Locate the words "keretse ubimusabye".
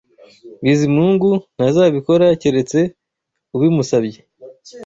2.41-4.19